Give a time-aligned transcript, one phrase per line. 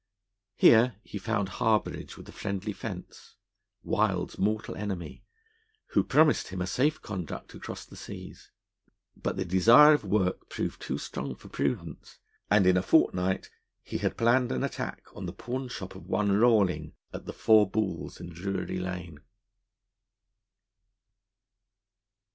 [0.55, 3.35] Here he found harbourage with a friendly fence,
[3.83, 5.23] Wild's mortal enemy,
[5.89, 8.49] who promised him a safe conduct across the seas.
[9.15, 12.17] But the desire of work proved too strong for prudence;
[12.49, 13.51] and in a fortnight
[13.83, 18.19] he had planned an attack on the pawnshop of one Rawling, at the Four Balls
[18.19, 19.19] in Drury Lane.